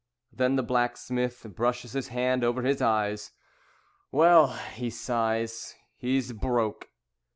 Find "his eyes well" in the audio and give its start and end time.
2.63-4.47